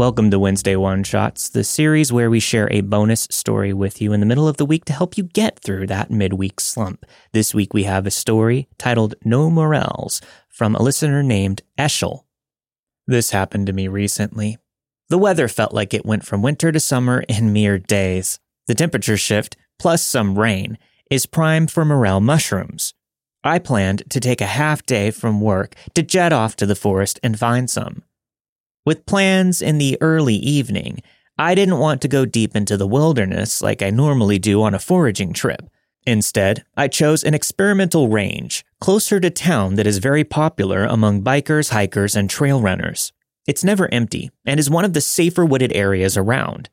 [0.00, 4.14] Welcome to Wednesday One Shots, the series where we share a bonus story with you
[4.14, 7.04] in the middle of the week to help you get through that midweek slump.
[7.34, 12.24] This week we have a story titled No Morels from a listener named Eshel.
[13.06, 14.56] This happened to me recently.
[15.10, 18.40] The weather felt like it went from winter to summer in mere days.
[18.68, 20.78] The temperature shift, plus some rain,
[21.10, 22.94] is prime for morel mushrooms.
[23.44, 27.20] I planned to take a half day from work to jet off to the forest
[27.22, 28.02] and find some.
[28.86, 31.02] With plans in the early evening,
[31.38, 34.78] I didn't want to go deep into the wilderness like I normally do on a
[34.78, 35.68] foraging trip.
[36.06, 41.70] Instead, I chose an experimental range closer to town that is very popular among bikers,
[41.70, 43.12] hikers, and trail runners.
[43.46, 46.70] It's never empty and is one of the safer wooded areas around.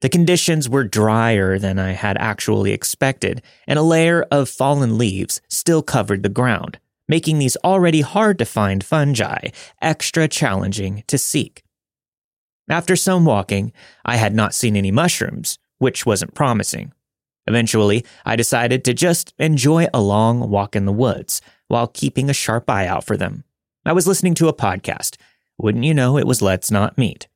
[0.00, 5.40] The conditions were drier than I had actually expected, and a layer of fallen leaves
[5.48, 6.78] still covered the ground
[7.08, 9.48] making these already hard to find fungi
[9.80, 11.64] extra challenging to seek.
[12.68, 13.72] After some walking,
[14.04, 16.92] I had not seen any mushrooms, which wasn't promising.
[17.46, 22.34] Eventually, I decided to just enjoy a long walk in the woods while keeping a
[22.34, 23.44] sharp eye out for them.
[23.86, 25.16] I was listening to a podcast.
[25.56, 27.26] Wouldn't you know, it was Let's Not Meet.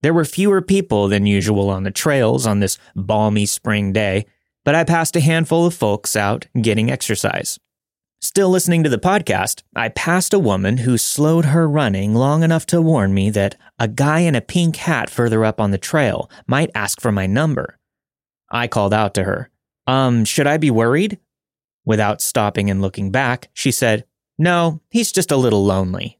[0.00, 4.24] There were fewer people than usual on the trails on this balmy spring day,
[4.64, 7.58] but I passed a handful of folks out getting exercise.
[8.20, 12.66] Still listening to the podcast, I passed a woman who slowed her running long enough
[12.66, 16.28] to warn me that a guy in a pink hat further up on the trail
[16.46, 17.78] might ask for my number.
[18.50, 19.50] I called out to her,
[19.86, 21.18] Um, should I be worried?
[21.84, 24.04] Without stopping and looking back, she said,
[24.36, 26.18] No, he's just a little lonely.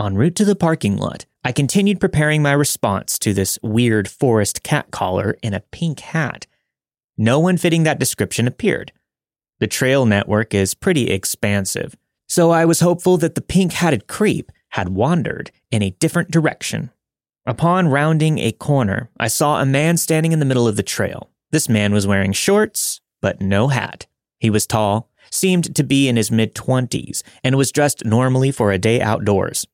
[0.00, 4.62] En route to the parking lot, I continued preparing my response to this weird forest
[4.62, 6.46] cat caller in a pink hat.
[7.18, 8.92] No one fitting that description appeared.
[9.60, 11.94] The trail network is pretty expansive,
[12.28, 16.90] so I was hopeful that the pink hatted creep had wandered in a different direction.
[17.46, 21.30] Upon rounding a corner, I saw a man standing in the middle of the trail.
[21.50, 24.06] This man was wearing shorts, but no hat.
[24.38, 28.72] He was tall, seemed to be in his mid 20s, and was dressed normally for
[28.72, 29.66] a day outdoors.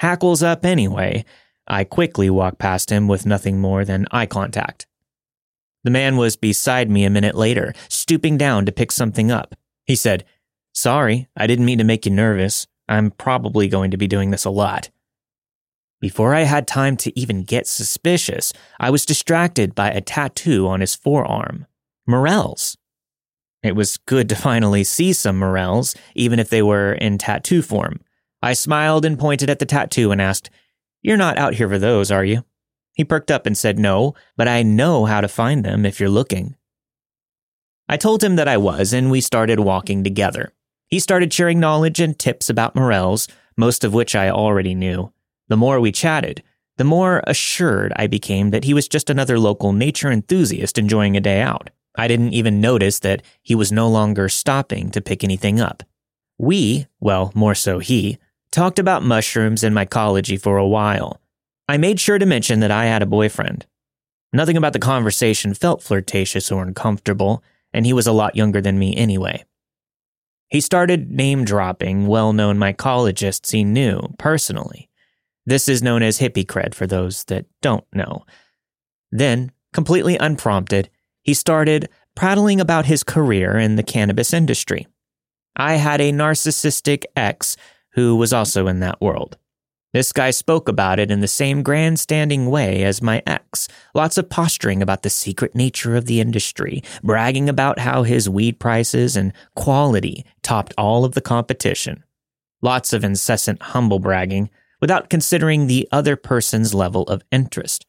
[0.00, 1.24] Hackles up anyway.
[1.68, 4.86] I quickly walked past him with nothing more than eye contact.
[5.84, 9.54] The man was beside me a minute later, stooping down to pick something up.
[9.86, 10.24] He said,
[10.72, 12.66] Sorry, I didn't mean to make you nervous.
[12.88, 14.90] I'm probably going to be doing this a lot.
[16.00, 20.80] Before I had time to even get suspicious, I was distracted by a tattoo on
[20.80, 21.66] his forearm.
[22.06, 22.76] Morels.
[23.62, 28.00] It was good to finally see some morels, even if they were in tattoo form.
[28.42, 30.50] I smiled and pointed at the tattoo and asked,
[31.02, 32.44] You're not out here for those, are you?
[32.94, 36.08] He perked up and said, No, but I know how to find them if you're
[36.08, 36.56] looking.
[37.88, 40.52] I told him that I was, and we started walking together.
[40.86, 45.12] He started sharing knowledge and tips about morels, most of which I already knew.
[45.48, 46.42] The more we chatted,
[46.76, 51.20] the more assured I became that he was just another local nature enthusiast enjoying a
[51.20, 51.70] day out.
[51.96, 55.82] I didn't even notice that he was no longer stopping to pick anything up.
[56.38, 58.18] We, well, more so he,
[58.50, 61.20] talked about mushrooms and mycology for a while.
[61.70, 63.64] I made sure to mention that I had a boyfriend.
[64.32, 68.76] Nothing about the conversation felt flirtatious or uncomfortable, and he was a lot younger than
[68.76, 69.44] me anyway.
[70.48, 74.90] He started name dropping well known mycologists he knew personally.
[75.46, 78.24] This is known as hippie cred for those that don't know.
[79.12, 80.90] Then, completely unprompted,
[81.22, 84.88] he started prattling about his career in the cannabis industry.
[85.54, 87.56] I had a narcissistic ex
[87.90, 89.36] who was also in that world.
[89.92, 93.66] This guy spoke about it in the same grandstanding way as my ex.
[93.92, 98.60] Lots of posturing about the secret nature of the industry, bragging about how his weed
[98.60, 102.04] prices and quality topped all of the competition.
[102.62, 107.84] Lots of incessant humble bragging without considering the other person's level of interest.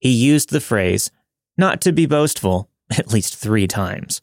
[0.00, 1.12] He used the phrase,
[1.56, 4.22] not to be boastful, at least three times.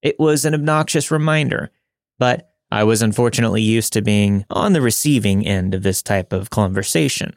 [0.00, 1.72] It was an obnoxious reminder,
[2.20, 6.50] but I was unfortunately used to being on the receiving end of this type of
[6.50, 7.36] conversation.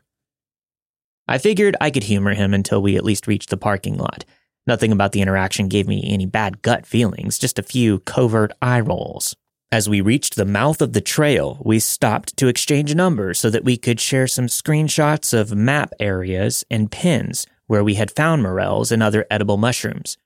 [1.27, 4.25] I figured I could humor him until we at least reached the parking lot.
[4.65, 8.79] Nothing about the interaction gave me any bad gut feelings, just a few covert eye
[8.79, 9.35] rolls.
[9.71, 13.63] As we reached the mouth of the trail, we stopped to exchange numbers so that
[13.63, 18.91] we could share some screenshots of map areas and pins where we had found morels
[18.91, 20.17] and other edible mushrooms.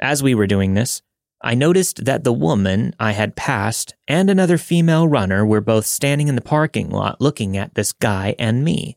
[0.00, 1.02] As we were doing this,
[1.40, 6.26] I noticed that the woman I had passed and another female runner were both standing
[6.28, 8.96] in the parking lot looking at this guy and me.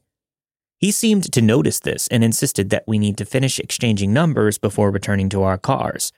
[0.79, 4.89] He seemed to notice this and insisted that we need to finish exchanging numbers before
[4.89, 6.11] returning to our cars.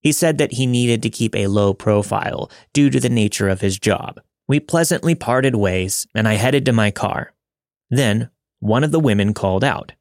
[0.00, 3.60] He said that he needed to keep a low profile due to the nature of
[3.60, 4.20] his job.
[4.46, 7.32] We pleasantly parted ways and I headed to my car.
[7.90, 9.92] Then, one of the women called out,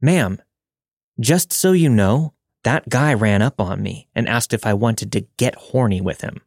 [0.00, 0.40] Ma'am,
[1.18, 2.34] just so you know,
[2.64, 6.20] that guy ran up on me and asked if I wanted to get horny with
[6.20, 6.40] him.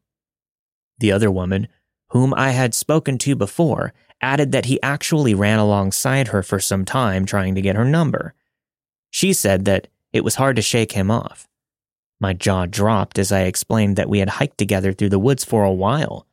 [0.99, 1.67] The other woman,
[2.09, 6.85] whom I had spoken to before, added that he actually ran alongside her for some
[6.85, 8.33] time trying to get her number.
[9.09, 11.47] She said that it was hard to shake him off.
[12.19, 15.63] My jaw dropped as I explained that we had hiked together through the woods for
[15.63, 16.25] a while.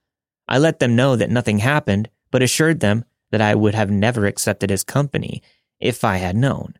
[0.46, 4.26] I let them know that nothing happened, but assured them that I would have never
[4.26, 5.42] accepted his company
[5.80, 6.74] if I had known.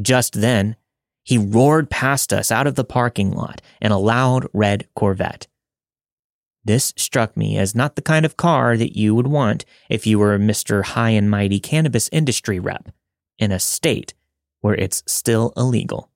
[0.00, 0.76] Just then,
[1.24, 5.46] he roared past us out of the parking lot in a loud red Corvette.
[6.64, 10.18] This struck me as not the kind of car that you would want if you
[10.18, 10.84] were a Mr.
[10.84, 12.90] High and Mighty Cannabis Industry Rep
[13.38, 14.14] in a state
[14.60, 16.10] where it's still illegal.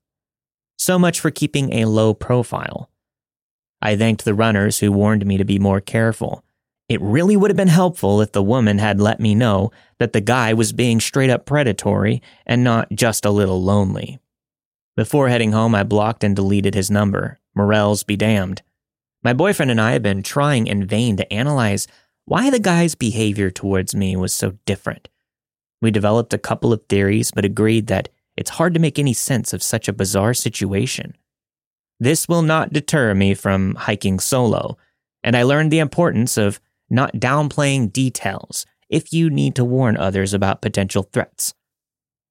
[0.76, 2.90] So much for keeping a low profile.
[3.80, 6.44] I thanked the runners who warned me to be more careful.
[6.88, 10.20] It really would have been helpful if the woman had let me know that the
[10.20, 14.18] guy was being straight up predatory and not just a little lonely.
[14.96, 17.40] Before heading home, I blocked and deleted his number.
[17.56, 18.62] Morels be damned.
[19.24, 21.88] My boyfriend and I have been trying in vain to analyze
[22.26, 25.08] why the guy's behavior towards me was so different.
[25.82, 29.52] We developed a couple of theories, but agreed that it's hard to make any sense
[29.52, 31.16] of such a bizarre situation.
[31.98, 34.76] This will not deter me from hiking solo,
[35.22, 40.32] and I learned the importance of not downplaying details if you need to warn others
[40.32, 41.54] about potential threats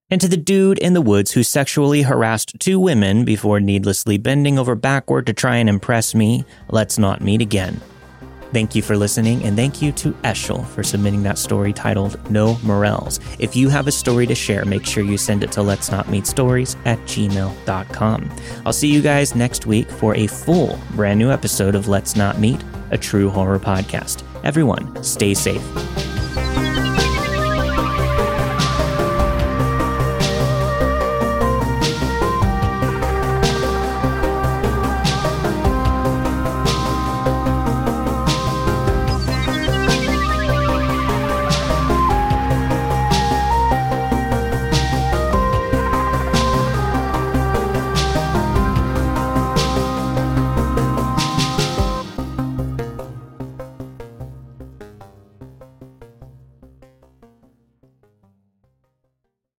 [0.10, 4.60] and to the dude in the woods who sexually harassed two women before needlessly bending
[4.60, 7.82] over backward to try and impress me, let's not meet again.
[8.54, 12.54] Thank you for listening, and thank you to Eshel for submitting that story titled No
[12.62, 13.20] Morels.
[13.40, 16.08] If you have a story to share, make sure you send it to let's not
[16.08, 18.32] meet stories at gmail.com.
[18.64, 22.40] I'll see you guys next week for a full brand new episode of Let's Not
[22.40, 24.24] Meet, a true horror podcast.
[24.44, 25.64] Everyone, stay safe.